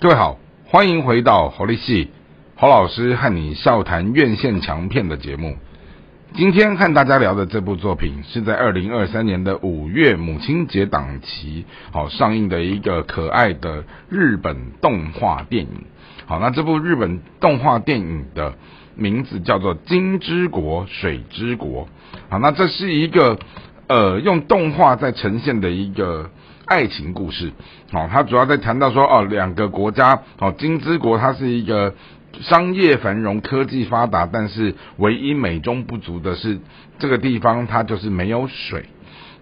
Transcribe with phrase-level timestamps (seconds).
[0.00, 2.08] 各位好，欢迎回到侯立系
[2.56, 5.58] 侯老师和你笑谈院线强片的节目。
[6.34, 15.84] 今天和大家聊的这部作品是在二零二三年的五月母亲节档期好上映的一个可爱的日本动画电影。
[16.24, 18.54] 好，那这部日本动画电影的
[18.94, 21.86] 名字叫做《金之国水之国》。
[22.30, 23.38] 好，那这是一个
[23.86, 26.30] 呃用动画在呈现的一个。
[26.70, 27.50] 爱情故事，
[27.90, 31.96] 哦，他主要在谈到说，哦，两个国家，哦，金之国它是一个
[32.42, 36.60] 商业繁荣、科技发达，但是唯一美中不足的是，
[37.00, 38.84] 这个地方它就是没有水。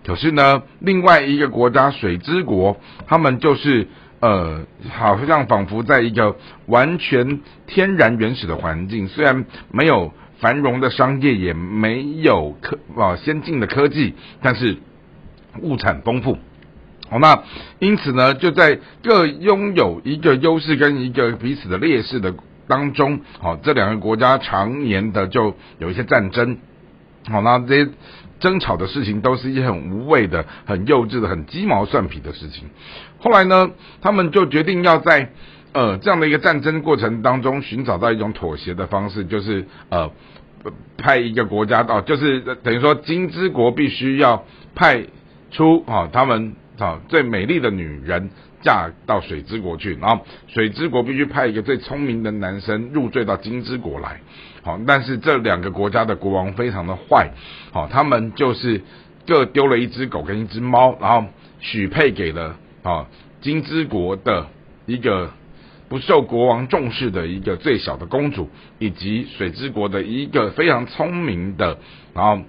[0.06, 3.87] 可是呢，另外一个国家水之国，他们就是
[4.20, 6.34] 呃，好像仿佛在一个
[6.65, 14.79] 完全天然原始的环境，虽然没有繁荣的商业，也没有科啊先进的科技，但是
[15.61, 16.39] 物产丰富。
[17.11, 17.43] 好，那
[17.79, 22.34] 因此呢，就在各拥有一个优势跟一个彼此的劣势的
[22.67, 26.59] 当中，好，这两个国家常年的就有一些战争，
[27.31, 27.91] 好，那这些
[28.41, 32.69] 争吵的事情都是一些很无谓的、很幼稚的、很鸡毛蒜皮的事情。
[33.20, 33.70] 后来呢，
[34.03, 35.33] 他们就决定要在
[35.73, 40.11] 呃这样的一个战争过程当中寻找到一种妥协的方式，就是呃
[40.98, 45.06] 派一个国家到，就是等于说金之国必须要派
[45.51, 46.55] 出啊他们。
[46.79, 48.31] 好，最美丽的女人
[48.62, 54.20] 嫁到水之国去，然后水之国必须派一个最聪明的男生入赘到金之国来。
[54.62, 57.33] 好，但是这两个国家的国王非常的坏，
[57.73, 58.81] 好，他们就是
[59.27, 63.09] 各丢了一只狗跟一只猫，然后许配给了啊
[63.41, 64.47] 金之国的
[64.87, 65.33] 一个
[65.89, 68.48] 不受国王重视的一个最小的公主，
[68.79, 71.77] 以及水之国的一个非常聪明的，
[72.15, 72.41] 然后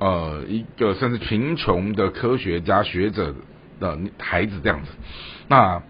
[0.00, 3.32] 呃一个甚至贫穷的科学家学者。
[3.80, 4.90] 的孩子这样子，
[5.48, 5.82] 那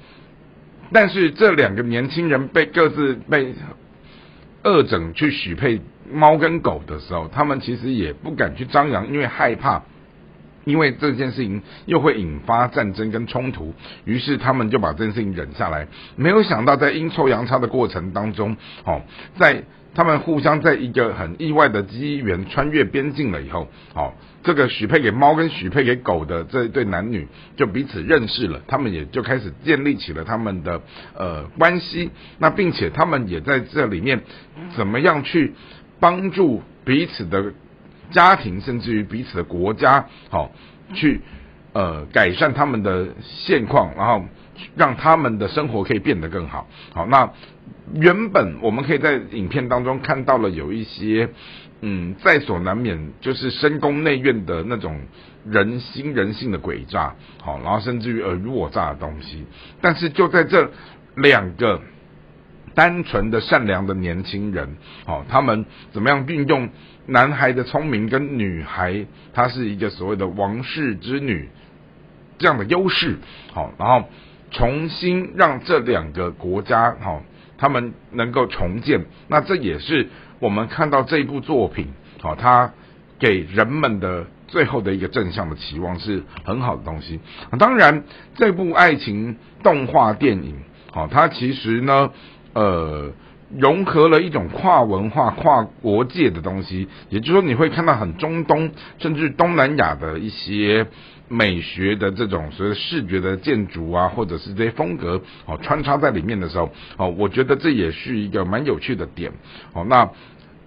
[0.92, 3.54] 但是这两个年轻人被各自被
[4.62, 5.80] 恶整去许配
[6.12, 9.82] 猫跟狗的时候，他们其实也不敢去张扬，因为害怕，
[10.66, 13.72] 因为这件事情又会引发战争跟冲突，
[14.04, 15.88] 于是他们就把这件事情忍下来。
[16.16, 19.00] 没有想到在阴错阳差的过程当中，哦，
[19.38, 19.62] 在。
[19.94, 27.26] 他们互相在一个很意外的机缘穿越边境了以后，好，这个许配给猫跟许配给狗的这一对男女
[27.56, 30.82] 就彼此认识了，他们也就开始建立起了他们的
[31.14, 32.10] 呃关系。
[32.38, 34.20] 那并且他们也在这里面
[34.76, 35.54] 怎么样去
[35.98, 37.54] 帮助彼此的
[38.10, 40.50] 家庭，甚至于彼此的国家，好
[40.94, 41.20] 去
[41.72, 44.24] 呃改善他们的现况，然后
[44.76, 46.66] 让他们的生活可以变得更好。
[46.92, 47.30] 好，那。
[47.94, 51.28] 原本我们可以在影片当中看到了有一些，
[51.82, 55.00] 嗯，在所难免就是深宫内院的那种
[55.44, 59.44] 人心人性的诡诈，好，然后甚至于尔虞我诈的东西。
[59.80, 60.68] 但是就在这
[61.14, 61.80] 两个
[62.76, 66.68] 单纯的善良的年轻人，好，他们怎么样运用
[67.06, 71.48] 男孩的聪明跟女孩，她是一个所谓的王室之女
[72.38, 73.16] 这样的优势，
[73.52, 74.08] 好，然后
[74.52, 77.24] 重新让这两个国家，好。
[77.58, 80.10] 他们能够重建，那这也是
[80.40, 81.88] 我们看到这一部作品，
[82.20, 82.74] 好，它
[83.18, 87.18] 给人们的最后的一个正向的期望是很好的东西。
[87.58, 88.04] 当然，
[88.34, 90.56] 这部爱情动画电影，
[90.92, 92.10] 好，它其实呢，
[92.56, 93.12] 呃，
[93.56, 100.86] 融合了一种跨文化、跨国界的东西，也就是说，你会看到很中东，甚至东南亚的一些。
[101.28, 109.32] 美学的这种所谓视觉的建筑啊，或者是这些风格哦穿插在里面的时候哦，我觉得这也是一个蛮有趣的点
[109.72, 109.84] 哦。
[109.88, 110.08] 那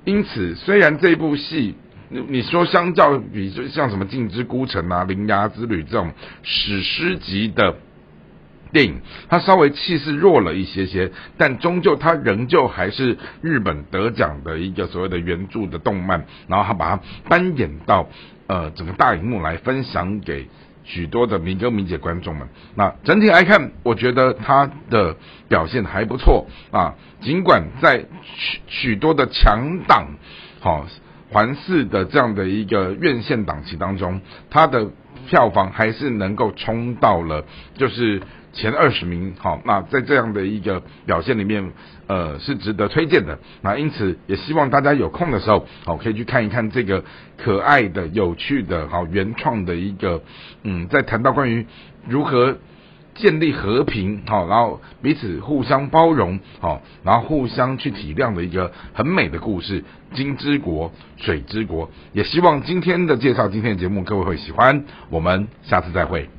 [0.04, 1.76] 因此，虽然这部戏
[2.10, 6.12] 你你说相较比就像什么《镜之孤城》啊，《铃芽之旅》这种
[6.44, 7.78] 史诗级的
[8.72, 18.08] 电影，它稍微气势弱了一些些，但终究它仍旧还是日本得奖的一个所谓的原著的动漫，然后它把它搬演到。
[18.52, 20.48] 呃，整个大荧幕来分享给
[20.84, 22.48] 许多的民歌民姐观众们。
[22.74, 25.16] 那整体来看，我觉得他的
[25.48, 26.96] 表现还不错啊。
[27.22, 30.16] 尽管在许许多的强档，
[30.62, 30.88] 好
[31.30, 34.90] 环视的这样的一个院线档期当中，它的
[35.28, 37.46] 票房还是能够冲到了，
[37.78, 38.20] 就是。
[38.52, 41.72] 前二十名，好，那在这样的一个表现里面，
[42.08, 43.38] 呃，是值得推荐的。
[43.62, 47.04] 那因此也希望大家有空的时候，好，可以去看一看这个
[47.38, 50.22] 可爱的、有趣的、好原创的一个，
[50.64, 51.66] 嗯，在谈到关于
[52.08, 52.58] 如何
[53.16, 59.84] 建立和平，好，然后彼此互相包容，好，然后互相去体谅的一个很美的故事——
[60.16, 61.92] 金之国、水之国。
[62.14, 64.86] 也希望今天的介绍，今天的节目各位会喜欢。
[65.10, 66.30] 我们下次再会。